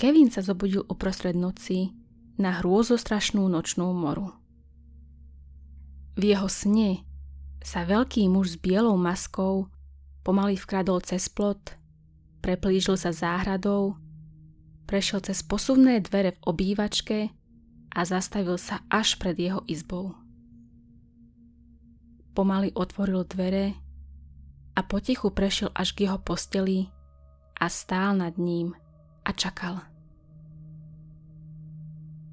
Kevin 0.00 0.32
sa 0.32 0.40
zobudil 0.40 0.80
uprostred 0.88 1.36
noci 1.36 1.92
na 2.40 2.56
hrôzostrašnú 2.56 3.44
nočnú 3.52 3.92
moru. 3.92 4.32
V 6.16 6.32
jeho 6.32 6.48
sne 6.48 7.04
sa 7.60 7.84
veľký 7.84 8.24
muž 8.32 8.56
s 8.56 8.60
bielou 8.64 8.96
maskou 8.96 9.68
pomaly 10.24 10.56
vkradol 10.56 11.04
cez 11.04 11.28
plot, 11.28 11.76
preplížil 12.40 12.96
sa 12.96 13.12
záhradou, 13.12 14.00
prešiel 14.88 15.20
cez 15.20 15.44
posuvné 15.44 16.00
dvere 16.00 16.32
v 16.32 16.42
obývačke 16.48 17.28
a 17.92 18.00
zastavil 18.00 18.56
sa 18.56 18.80
až 18.88 19.20
pred 19.20 19.36
jeho 19.36 19.60
izbou. 19.68 20.16
Pomaly 22.32 22.72
otvoril 22.72 23.28
dvere 23.28 23.76
a 24.72 24.80
potichu 24.80 25.28
prešiel 25.28 25.68
až 25.76 25.92
k 25.92 26.08
jeho 26.08 26.16
posteli 26.16 26.88
a 27.60 27.68
stál 27.68 28.16
nad 28.16 28.40
ním 28.40 28.72
a 29.28 29.36
čakal. 29.36 29.89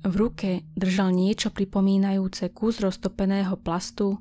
V 0.07 0.15
ruke 0.15 0.63
držal 0.71 1.11
niečo 1.11 1.51
pripomínajúce 1.51 2.55
kus 2.55 2.79
roztopeného 2.79 3.59
plastu, 3.59 4.15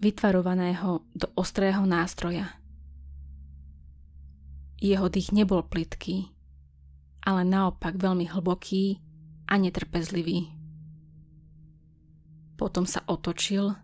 vytvarovaného 0.00 1.04
do 1.12 1.28
ostrého 1.36 1.84
nástroja. 1.84 2.56
Jeho 4.80 5.12
dých 5.12 5.36
nebol 5.36 5.60
plitký, 5.68 6.32
ale 7.20 7.44
naopak 7.44 8.00
veľmi 8.00 8.24
hlboký 8.24 8.96
a 9.44 9.60
netrpezlivý. 9.60 10.48
Potom 12.56 12.88
sa 12.88 13.04
otočil 13.04 13.76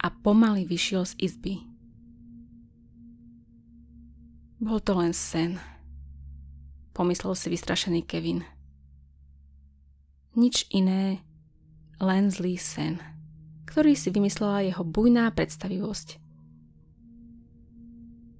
a 0.00 0.06
pomaly 0.08 0.64
vyšiel 0.64 1.04
z 1.04 1.20
izby. 1.20 1.60
Bol 4.56 4.80
to 4.80 4.96
len 4.96 5.12
sen, 5.12 5.60
pomyslel 6.96 7.36
si 7.36 7.52
vystrašený 7.52 8.08
Kevin 8.08 8.53
nič 10.34 10.66
iné, 10.74 11.22
len 12.02 12.30
zlý 12.30 12.58
sen, 12.58 12.98
ktorý 13.70 13.94
si 13.94 14.10
vymyslela 14.10 14.66
jeho 14.66 14.82
bujná 14.82 15.30
predstavivosť. 15.30 16.18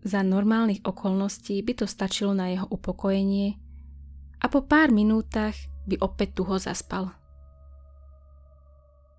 Za 0.05 0.21
normálnych 0.21 0.85
okolností 0.85 1.65
by 1.65 1.73
to 1.81 1.87
stačilo 1.89 2.37
na 2.37 2.53
jeho 2.53 2.67
upokojenie 2.69 3.57
a 4.43 4.47
po 4.53 4.61
pár 4.67 4.93
minútach 4.93 5.57
by 5.89 5.97
opäť 6.03 6.37
tuho 6.37 6.61
zaspal. 6.61 7.15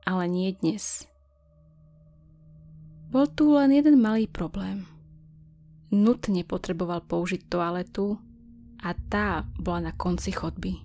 Ale 0.06 0.30
nie 0.30 0.54
dnes. 0.54 1.10
Bol 3.10 3.26
tu 3.34 3.50
len 3.58 3.74
jeden 3.74 3.98
malý 3.98 4.30
problém. 4.30 4.86
Nutne 5.90 6.46
potreboval 6.46 7.02
použiť 7.02 7.50
toaletu 7.50 8.22
a 8.86 8.94
tá 9.10 9.48
bola 9.58 9.90
na 9.90 9.94
konci 9.98 10.30
chodby 10.30 10.85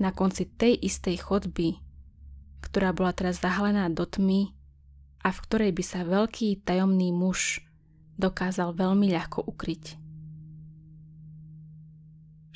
na 0.00 0.10
konci 0.16 0.48
tej 0.48 0.80
istej 0.80 1.20
chodby, 1.20 1.76
ktorá 2.64 2.96
bola 2.96 3.12
teraz 3.12 3.44
zahalená 3.44 3.92
do 3.92 4.08
tmy 4.08 4.56
a 5.20 5.28
v 5.28 5.38
ktorej 5.44 5.76
by 5.76 5.84
sa 5.84 6.00
veľký 6.08 6.64
tajomný 6.64 7.12
muž 7.12 7.60
dokázal 8.16 8.72
veľmi 8.72 9.12
ľahko 9.12 9.44
ukryť. 9.44 10.00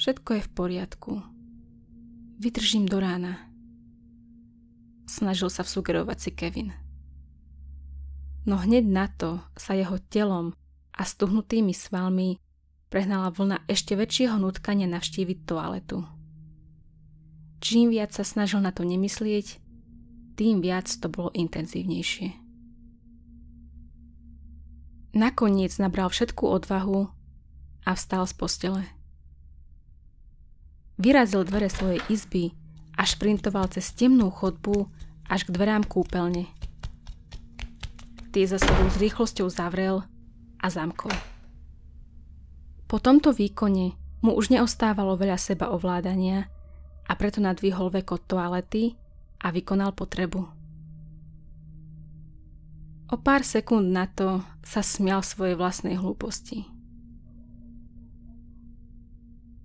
Všetko 0.01 0.31
je 0.37 0.43
v 0.43 0.51
poriadku. 0.53 1.13
Vydržím 2.41 2.89
do 2.89 2.99
rána. 2.99 3.39
Snažil 5.05 5.53
sa 5.53 5.63
vsugerovať 5.63 6.19
si 6.19 6.31
Kevin. 6.33 6.73
No 8.45 8.61
hneď 8.61 8.85
na 8.85 9.07
to 9.09 9.41
sa 9.57 9.73
jeho 9.73 9.97
telom 10.13 10.53
a 10.93 11.03
stuhnutými 11.05 11.73
svalmi 11.73 12.37
prehnala 12.93 13.33
vlna 13.33 13.65
ešte 13.65 13.97
väčšieho 13.97 14.37
nutkania 14.37 14.85
navštíviť 14.91 15.39
toaletu. 15.49 16.05
Čím 17.65 17.97
viac 17.97 18.13
sa 18.13 18.29
snažil 18.29 18.61
na 18.61 18.77
to 18.77 18.85
nemyslieť, 18.85 19.57
tým 20.37 20.61
viac 20.61 20.85
to 20.85 21.09
bolo 21.09 21.33
intenzívnejšie. 21.33 22.37
Nakoniec 25.17 25.73
nabral 25.81 26.13
všetku 26.13 26.45
odvahu 26.45 27.09
a 27.89 27.91
vstal 27.97 28.29
z 28.29 28.35
postele. 28.37 28.83
Vyrazil 31.01 31.49
dvere 31.49 31.73
svojej 31.73 32.05
izby 32.13 32.53
a 33.01 33.09
šprintoval 33.09 33.73
cez 33.73 33.97
temnú 33.97 34.29
chodbu 34.29 34.85
až 35.33 35.49
k 35.49 35.57
dverám 35.57 35.89
kúpeľne. 35.89 36.45
Tie 38.37 38.45
za 38.45 38.61
sebou 38.61 38.93
s 38.93 39.01
rýchlosťou 39.01 39.49
zavrel 39.49 40.05
a 40.61 40.67
zamkol. 40.69 41.17
Po 42.93 43.01
tomto 43.01 43.33
výkone 43.33 43.97
mu 44.21 44.37
už 44.37 44.53
neostávalo 44.53 45.17
veľa 45.17 45.41
seba 45.41 45.73
ovládania 45.73 46.53
a 47.05 47.13
preto 47.15 47.41
nadvihol 47.41 47.93
vek 47.93 48.17
od 48.17 48.23
toalety 48.25 48.97
a 49.45 49.53
vykonal 49.53 49.93
potrebu. 49.93 50.65
O 53.13 53.17
pár 53.21 53.45
sekúnd 53.45 53.93
na 53.93 54.09
to 54.09 54.41
sa 54.65 54.81
smial 54.81 55.21
svojej 55.21 55.55
vlastnej 55.61 56.01
hlúposti. 56.01 56.65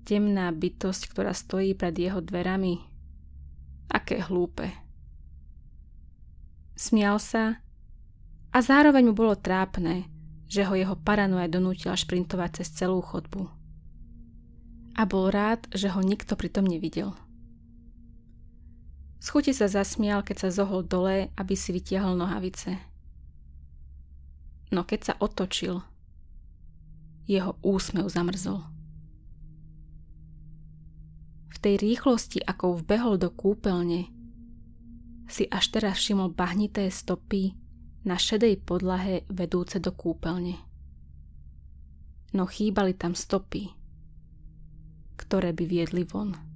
Temná 0.04 0.52
bytosť, 0.52 1.08
ktorá 1.08 1.32
stojí 1.32 1.72
pred 1.74 1.96
jeho 1.96 2.20
dverami. 2.20 2.84
Aké 3.90 4.20
hlúpe. 4.20 4.68
Smial 6.76 7.18
sa 7.22 7.64
a 8.50 8.58
zároveň 8.60 9.10
mu 9.10 9.14
bolo 9.16 9.38
trápne, 9.38 10.10
že 10.50 10.66
ho 10.66 10.74
jeho 10.74 10.98
paranoja 10.98 11.46
donútila 11.48 11.94
šprintovať 11.94 12.62
cez 12.62 12.74
celú 12.74 13.00
chodbu. 13.06 13.48
A 14.98 15.06
bol 15.06 15.32
rád, 15.32 15.70
že 15.72 15.88
ho 15.94 16.02
nikto 16.02 16.36
pritom 16.36 16.66
nevidel. 16.68 17.14
Z 19.20 19.36
chuti 19.36 19.52
sa 19.52 19.68
zasmial, 19.68 20.24
keď 20.24 20.48
sa 20.48 20.64
zohol 20.64 20.88
dole, 20.88 21.28
aby 21.36 21.54
si 21.56 21.76
vytiahol 21.76 22.16
nohavice. 22.16 22.80
No 24.72 24.88
keď 24.88 25.12
sa 25.12 25.14
otočil, 25.20 25.84
jeho 27.30 27.60
úsmev 27.62 28.10
zamrzol. 28.10 28.66
V 31.54 31.58
tej 31.62 31.76
rýchlosti, 31.78 32.42
ako 32.42 32.82
vbehol 32.82 33.20
do 33.20 33.30
kúpeľne, 33.30 34.10
si 35.30 35.46
až 35.52 35.70
teraz 35.70 36.02
všimol 36.02 36.34
bahnité 36.34 36.90
stopy 36.90 37.54
na 38.08 38.18
šedej 38.18 38.66
podlahe 38.66 39.28
vedúce 39.30 39.78
do 39.78 39.94
kúpeľne. 39.94 40.58
No 42.34 42.50
chýbali 42.50 42.98
tam 42.98 43.14
stopy, 43.14 43.70
ktoré 45.22 45.54
by 45.54 45.66
viedli 45.70 46.02
von. 46.02 46.49